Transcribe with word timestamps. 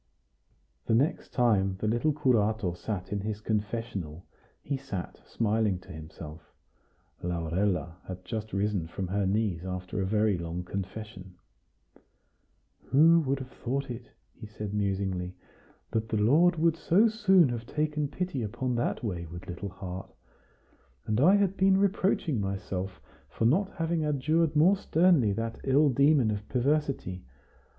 The 0.87 0.95
next 0.95 1.29
time 1.31 1.75
the 1.77 1.87
little 1.87 2.11
curato 2.11 2.73
sat 2.73 3.11
in 3.13 3.19
his 3.19 3.39
confessional, 3.39 4.25
he 4.63 4.75
sat 4.75 5.21
smiling 5.27 5.77
to 5.81 5.91
himself. 5.91 6.41
Laurella 7.21 7.97
had 8.07 8.25
just 8.25 8.51
risen 8.51 8.87
from 8.87 9.09
her 9.09 9.27
knees 9.27 9.63
after 9.63 10.01
a 10.01 10.05
very 10.07 10.39
long 10.39 10.63
confession. 10.63 11.35
"Who 12.85 13.19
would 13.27 13.37
have 13.37 13.51
thought 13.51 13.91
it?" 13.91 14.09
he 14.33 14.47
said 14.47 14.73
musingly 14.73 15.35
"that 15.91 16.09
the 16.09 16.17
Lord 16.17 16.55
would 16.55 16.77
so 16.77 17.07
soon 17.07 17.49
have 17.49 17.67
taken 17.67 18.07
pity 18.07 18.41
upon 18.41 18.73
that 18.77 19.03
wayward 19.03 19.45
little 19.47 19.69
heart? 19.69 20.09
And 21.05 21.19
I 21.21 21.35
had 21.35 21.55
been 21.55 21.77
reproaching 21.77 22.41
myself 22.41 22.99
for 23.29 23.45
not 23.45 23.73
having 23.75 24.03
adjured 24.03 24.55
more 24.55 24.77
sternly 24.77 25.31
that 25.33 25.59
ill 25.63 25.89
demon 25.89 26.31
of 26.31 26.49
perversity. 26.49 27.21